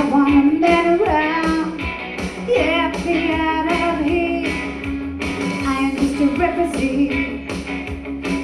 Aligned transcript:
I 0.00 0.08
to 0.08 0.60
man 0.60 0.98
around. 0.98 1.76
Get 2.46 3.04
me 3.04 3.32
out 3.32 3.66
of 3.70 4.06
here. 4.06 4.48
I 5.68 5.76
am 5.76 5.96
just 5.98 6.16
a 6.22 6.26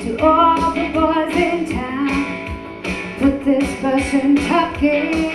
to 0.05 0.23
all 0.23 0.73
the 0.73 0.87
boys 0.93 1.35
in 1.35 1.65
town. 1.73 2.25
Put 3.19 3.43
this 3.47 3.71
in 4.13 4.37
top 4.37 4.79
gear. 4.79 5.33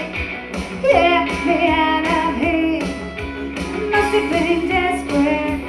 Get 0.83 1.27
me 1.47 1.69
out 1.69 2.05
of 2.05 2.37
here. 2.37 2.83
I 3.73 3.79
must 3.89 4.13
have 4.13 4.29
been 4.29 4.67
desperate. 4.67 5.59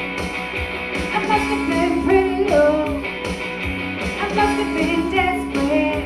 I 1.15 1.27
must 1.31 1.49
have 1.53 1.65
been 1.71 2.05
pretty 2.05 2.45
low. 2.51 3.01
I 4.21 4.29
must 4.37 4.57
have 4.61 4.73
been 4.77 5.03
desperate. 5.11 6.05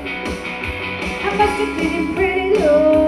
I 1.24 1.37
must 1.37 1.57
have 1.63 1.77
been 1.77 2.15
pretty 2.15 2.60
low. 2.60 3.05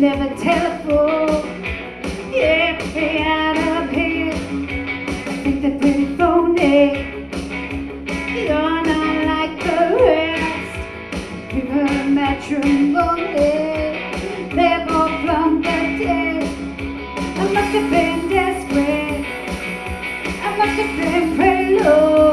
never 0.00 0.34
tell 0.36 0.72
a 0.72 0.78
fool. 0.78 1.44
Yeah, 2.32 2.80
hey, 2.94 3.22
out 3.22 3.84
of 3.84 3.90
here. 3.90 4.32
I 4.32 5.36
think 5.42 5.60
they're 5.60 5.78
pretty 5.78 6.16
phony. 6.16 7.28
You're 8.32 8.48
not 8.48 8.86
like 9.26 9.62
the 9.62 9.96
rest. 10.00 11.50
People 11.50 11.80
are 11.80 12.04
matrimony. 12.08 13.52
They're 14.54 14.86
all 14.88 15.10
from 15.22 15.56
the 15.60 15.78
dead. 16.00 16.44
I 17.36 17.52
must 17.52 17.72
have 17.76 17.90
been 17.90 18.28
desperate. 18.30 19.26
I 20.42 20.56
must 20.56 20.76
have 20.80 20.96
been 20.96 21.36
pretty 21.36 21.78
low. 21.78 22.29